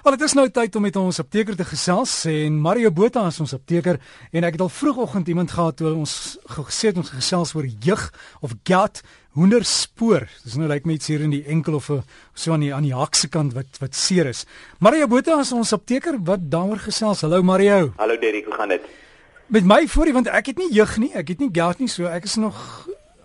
[0.00, 3.36] Wel dit is nou tyd om met ons apteker te gesels en Mario Botha is
[3.44, 3.98] ons apteker
[4.32, 6.14] en ek het al vroegoggend iemand gehad toe ons
[6.56, 8.06] gesê het ons gesels oor jeug
[8.40, 9.02] of gout
[9.36, 10.24] hoenderspoor.
[10.46, 11.90] Dis nou lyk like my iets hier in die enkel of
[12.32, 14.46] so aan die aan die hakse kant wat wat seer is.
[14.80, 17.20] Mario Botha is ons apteker wat daaroor gesels.
[17.26, 17.92] Hallo Mario.
[18.00, 18.88] Hallo Derrick, hoe gaan dit?
[19.52, 22.08] Met my voorie want ek het nie jeug nie, ek het nie gout nie, so
[22.08, 22.56] ek is nog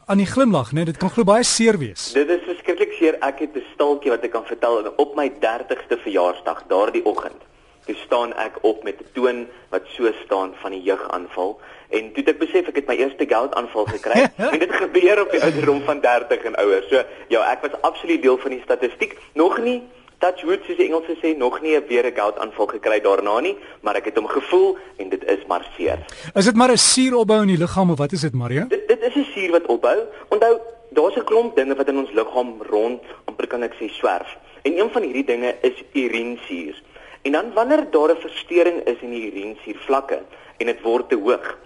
[0.05, 0.83] aan die glimlag, né?
[0.83, 2.11] Nee, dit kan glo baie seer wees.
[2.13, 3.17] Dit is verskriklik seer.
[3.25, 7.41] Ek het 'n stiltjie wat ek kan vertel op my 30ste verjaarsdag, daardie oggend.
[7.85, 12.23] Toe staan ek op met 'n toon wat so staan van die jeugaanval en toe
[12.23, 15.43] het ek besef ek het my eerste gout aanval gekry en dit gebeur op die
[15.43, 16.83] ouderdom van 30 en ouer.
[16.89, 19.17] So ja, ek was absoluut deel van die statistiek.
[19.33, 19.81] Nog nie
[20.19, 23.39] touch wood soos die Engelse sê, nog nie 'n weer 'n gout aanval gekry daarna
[23.39, 25.99] nie, maar ek het hom gevoel en dit is maar seer.
[26.33, 28.65] Is dit maar 'n suuropbou in die liggaam of wat is dit, Mario?
[28.67, 29.99] Dit dit is 'n suur wat opbou.
[30.29, 30.59] Onthou,
[30.89, 34.37] daar's 'n klomp dinge wat in ons liggaam rond, amper kan ek sê swerf.
[34.61, 36.81] En een van hierdie dinge is urinesuur.
[37.21, 40.19] En dan wanneer daar 'n verstoring is in die urinesuur vlakke
[40.57, 41.57] en dit word te hoog,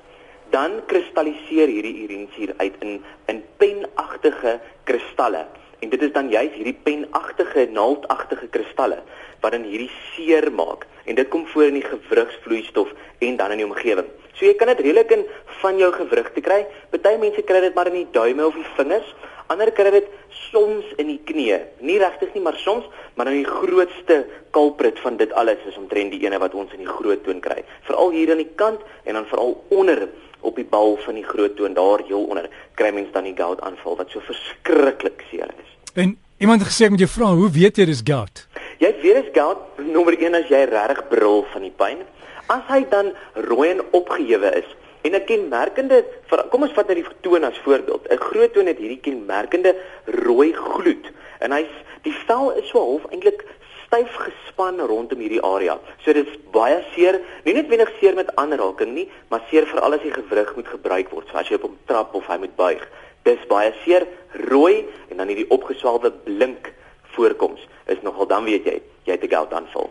[0.49, 5.45] dan kristalliseer hierdie urinesuur uit in in penagtige kristalle.
[5.79, 9.03] En dit is dan juist hierdie penagtige naaldagtige kristalle
[9.39, 13.57] wat dan hierdie seer maak en dit kom voor in die gewrigsvloeistof en dan in
[13.57, 14.07] die omgewing.
[14.39, 15.25] So jy kan dit redelik in
[15.59, 16.61] van jou gewrig te kry.
[16.93, 19.07] Party mense kry dit maar in die duime of die vingers,
[19.51, 20.07] ander kry dit
[20.47, 21.57] soms in die knie.
[21.83, 24.21] Nie regtig nie, maar soms, maar dan die grootste
[24.55, 27.65] culprit van dit alles is omtrent die ene wat ons in die groot toon kry.
[27.89, 30.05] Veral hier aan die kant en dan veral onder
[30.47, 32.47] op die bal van die groot toon daar heel onder
[32.79, 35.75] kry mens dan die gout aanval wat so verskriklik seer is.
[35.99, 38.45] En iemand het gesê ek moet jou vra, hoe weet jy dis gout?
[38.79, 42.07] Jy weet dis gout nommer 1 as jy regtig brul van die pyn.
[42.49, 43.11] As hy dan
[43.49, 44.69] rooi en opgehewe is
[45.05, 46.03] en 'n kenmerkende
[46.49, 48.07] kom ons vat net die toon as voorbeeld.
[48.09, 51.05] 'n Groot toon het hierdie kenmerkende rooi gloed
[51.39, 53.45] en hy's die vel is so half eintlik
[53.85, 55.79] styf gespan rondom hierdie area.
[56.03, 59.93] So dit is baie seer, nie net wenig seer met aanraking nie, maar seer veral
[59.93, 62.55] as die gewrig moet gebruik word, so as jy op hom trap of hy moet
[62.55, 62.83] buig.
[63.23, 64.07] Dis baie seer,
[64.49, 66.73] rooi en dan hierdie opgeswelde blink
[67.15, 69.89] voorkoms is nogal dan weet jy, jy het 'n gout aanval.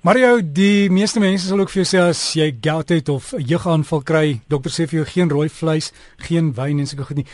[0.00, 3.44] Mario, die meeste mense sal ook vir jou sê as jy gout het of 'n
[3.44, 7.26] jeugaanval kry, dokter sê vir jou geen rooi vleis, geen wyn en sulke goed nie.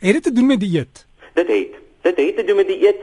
[0.00, 1.06] Het dit te doen met dieet?
[1.34, 1.72] Dit het.
[2.02, 3.00] Dit het te doen met dieet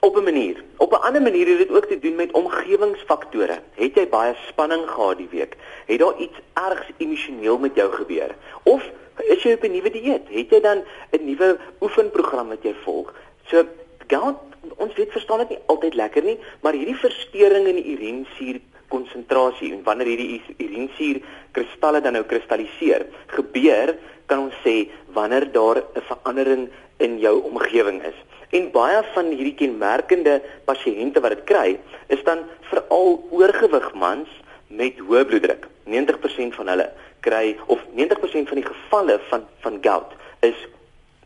[0.00, 0.64] op 'n manier.
[0.78, 3.60] Op 'n ander manier het dit ook te doen met omgewingsfaktore.
[3.74, 5.56] Het jy baie spanning gehad die week?
[5.86, 8.34] Het daar iets ergs emosioneel met jou gebeur?
[8.62, 8.82] Of
[9.28, 10.24] is jy op 'n nuwe dieet?
[10.28, 10.78] Het jy dan
[11.10, 13.14] 'n nuwe oefenprogram wat jy volg?
[13.44, 13.64] So,
[14.06, 14.47] gout,
[14.78, 19.72] ons weet verstaan dit nie altyd lekker nie, maar hierdie verstoring in die urinesuur konsentrasie
[19.74, 21.20] en wanneer hierdie urinesuur
[21.56, 23.94] kristalle dan nou kristalliseer, gebeur
[24.28, 26.68] kan ons sê wanneer daar 'n verandering
[26.98, 28.18] in jou omgewing is.
[28.50, 31.78] En baie van hierdie kenmerkende pasiënte wat dit kry,
[32.08, 32.38] is dan
[32.70, 34.28] veral oorgewig mans
[34.68, 35.68] met hoë bloeddruk.
[35.84, 36.90] 90% van hulle
[37.20, 40.58] kry of 90% van die gevalle van van gout is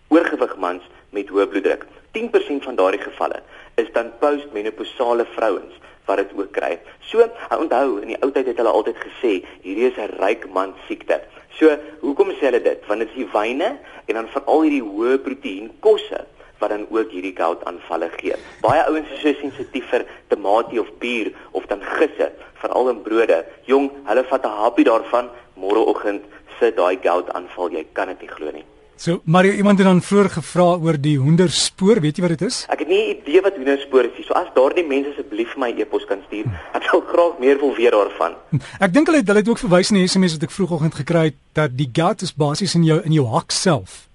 [0.08, 1.86] oorgewig mans met hoë bloeddruk.
[2.12, 3.43] 10% van daardie gevalle
[3.75, 6.78] is dan postmenopausale vrouens wat dit ook kry.
[7.00, 7.25] So,
[7.59, 11.21] onthou, in die ou tyd het hulle altyd gesê, hierdie is 'n ryk man siekte.
[11.59, 12.87] So, hoekom sê hulle dit?
[12.87, 16.27] Want dit is die wyne en dan veral hierdie hoë proteïen kosse
[16.59, 18.34] wat dan ook hierdie gout aanvalle gee.
[18.62, 23.44] Baie ouens is so sensitief vir tamatie of bier of dan gisse, veral in brode.
[23.67, 26.23] Jong, hulle vat 'n happie daarvan, môreoggend
[26.59, 28.72] sit daai gout aanval, jy kan dit nie glo nie.
[29.02, 32.58] So, Mario, iemand het dan vroeër gevra oor die hoenderspoor, weet jy wat dit is?
[32.70, 34.24] Ek het nie 'n idee wat hoenderspoor is nie.
[34.24, 36.46] So as daardie mense asseblief my e-pos kan stuur,
[36.78, 38.36] ek sal graag meer wil weet daarvan.
[38.78, 41.24] Ek dink hulle het hulle het ook verwys na 'n SMS wat ek vroegoggend gekry
[41.24, 44.06] het dat die gout is basies in jou in jou hak self.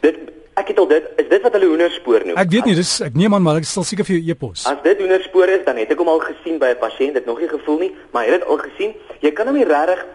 [0.00, 0.14] Dit
[0.54, 2.36] Ek het al dit is dit wat hulle hoenderspoor noem.
[2.36, 4.66] Ek weet nie, dis ek neem aan maar ek sal seker vir jou e-pos.
[4.66, 7.40] As dit hoenderspoor is, dan het ek hom al gesien by 'n pasiënt, dit nog
[7.40, 8.94] nie gevoel nie, maar hy het dit al gesien.
[9.20, 10.06] Jy kan hom nie regtig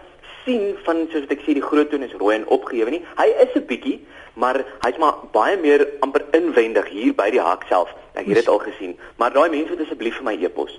[0.44, 3.02] sien van soos ek sê die groot toon is rooi en opgehewe nie.
[3.18, 4.00] Hy is 'n bietjie,
[4.34, 7.90] maar hy's maar baie meer amper inwendig hier by die hak self.
[8.14, 10.74] Ek het dit al gesien, maar daai mense moet asseblief vir my e-pos.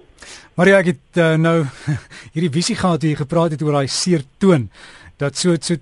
[0.55, 1.55] Maria, ek het uh, nou
[2.35, 4.69] hierdie visie gehad hoe jy gepraat het oor daai seer toon
[5.21, 5.77] dat so so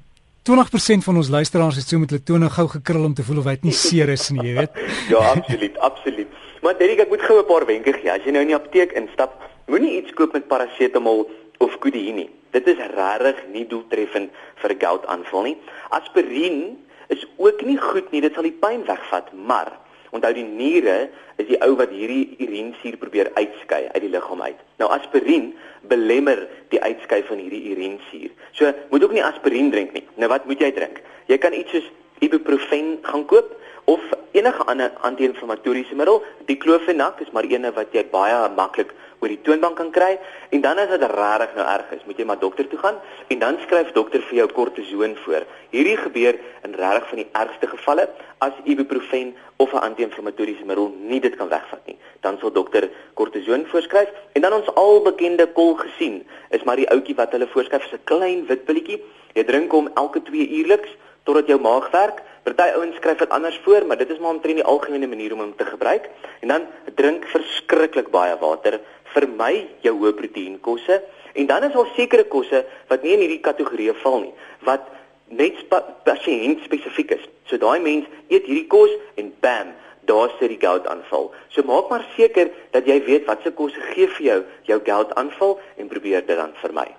[0.49, 3.49] 20% van ons luisteraars het so met hulle tone gou gekrul om te voel of
[3.51, 4.79] hy nie seer is nie, jy weet.
[5.13, 6.39] ja, absoluut, absoluut.
[6.65, 8.09] Maar Derek, ek moet gou 'n paar wenke gee.
[8.09, 9.37] As jy nou in die apteek instap,
[9.69, 11.29] moenie iets koop met parasetamol
[11.61, 12.29] of kodeïn nie.
[12.51, 15.57] Dit is regtig nie doeltreffend vir 'n goudaanval nie.
[15.89, 16.77] Aspirien
[17.11, 18.23] is ook nie goed nie.
[18.23, 19.71] Dit sal die pyn wegvat, maar
[20.11, 21.07] Onthou die niere
[21.39, 24.59] is die ou wat hierdie urinesuur probeer uitskei uit die liggaam uit.
[24.81, 25.53] Nou aspirien
[25.87, 26.43] belemmer
[26.73, 28.33] die uitskei van hierdie urinesuur.
[28.57, 30.03] So moet ook nie aspirien drink nie.
[30.19, 30.99] Nou wat moet jy drink?
[31.31, 31.87] Jy kan iets soos
[32.19, 33.55] ibuprofen gaan koop
[33.91, 33.99] of
[34.31, 36.23] enige ander anti-inflammatoriese middel.
[36.45, 40.15] Diclofenac is maar eene wat jy baie maklik oor die toonbank kan kry
[40.55, 42.97] en dan as dit regtig nou erg is, moet jy maar dokter toe gaan
[43.33, 45.45] en dan skryf dokter vir jou kortison voor.
[45.75, 48.07] Hierdie gebeur in regtig van die ergste gevalle
[48.47, 51.97] as ibuprofen of 'n anti-inflammatoriese middel nie dit kan wegvat nie.
[52.21, 57.15] Dan sal dokter kortison voorskryf en dan ons albekende kol gesien is maar die ouetjie
[57.15, 59.03] wat hulle voorskryf is 'n klein wit pilletjie.
[59.33, 60.89] Jy drink hom elke 2 uurliks
[61.23, 62.21] totdat jou maag werk.
[62.43, 65.39] Party ouens skryf dit anders voor, maar dit is maar omtrent die algemene manier om
[65.39, 66.09] hom te gebruik.
[66.39, 68.79] En dan drink verskriklik baie water
[69.13, 71.01] vermy jou hoë proteïen kosse
[71.33, 74.33] en dan is daar sekere kosse wat nie in hierdie kategorie val nie
[74.67, 74.87] wat
[75.31, 75.59] net
[76.07, 77.27] pasiënt spesifiek is.
[77.47, 79.71] So daai mens eet hierdie kos en bam,
[80.09, 81.31] daar sit die gout aanval.
[81.53, 84.41] So maak maar seker dat jy weet watse kosse gee vir jou
[84.73, 86.89] jou gout aanval en probeer dit dan vermy.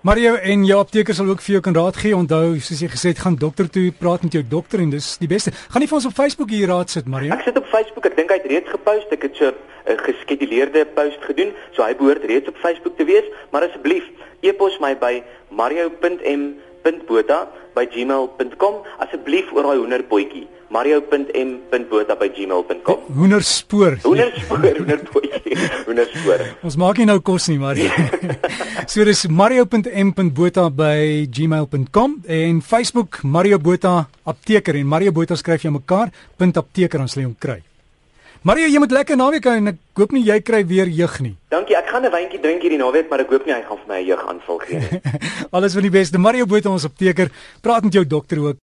[0.00, 2.14] Mario en jou apteker sal ook vir jou kan raad gee.
[2.14, 5.26] Onthou, soos jy gesê het, gaan dokter toe praat met jou dokter en dis die
[5.26, 5.50] beste.
[5.72, 7.34] Gaan nie vir ons op Facebook hier raad sit, Mario?
[7.34, 8.06] Ek sit op Facebook.
[8.06, 9.10] Ek dink hy het reeds gepost.
[9.10, 13.26] Ek het so 'n geskeduleerde post gedoen, so hy behoort reeds op Facebook te wees.
[13.50, 14.06] Maar asseblief,
[14.40, 15.24] e-pos my by
[16.84, 23.98] mario.m.botha@gmail.com asseblief oor daai hoenderpotjie mario.m.botha@gmail.com Hoenderspoor.
[24.04, 25.56] Hoenderspoor, hoenderpotjie.
[25.86, 26.40] Hoenderspoor.
[26.62, 27.88] Ons maak nie nou kos nie, Mario.
[28.90, 37.00] so dis mario.m.botha@gmail.com en Facebook Mario Botha apteker en Mario Botha skryf jy mekaar .apteker
[37.00, 37.62] ons lê hom kry.
[38.42, 41.34] Mario, jy moet lekker naweek hou en ek hoop nie jy kry weer jeug nie.
[41.50, 41.74] Dankie.
[41.76, 44.00] Ek gaan 'n wyntjie drink hierdie naweek, maar ek hoop nie hy gaan vir my
[44.00, 45.00] jeug aanval gee nie.
[45.54, 46.18] Alles van die beste.
[46.18, 47.30] Mario Botha ons apteker.
[47.60, 48.56] Praat met jou dokter ook.